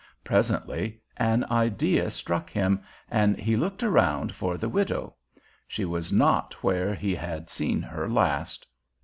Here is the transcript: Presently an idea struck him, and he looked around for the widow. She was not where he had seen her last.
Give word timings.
Presently 0.23 0.99
an 1.17 1.43
idea 1.51 2.09
struck 2.09 2.49
him, 2.49 2.81
and 3.11 3.37
he 3.37 3.55
looked 3.55 3.83
around 3.83 4.33
for 4.33 4.57
the 4.57 4.67
widow. 4.67 5.13
She 5.67 5.85
was 5.85 6.11
not 6.11 6.53
where 6.63 6.95
he 6.95 7.13
had 7.13 7.51
seen 7.51 7.83
her 7.83 8.09
last. 8.09 8.65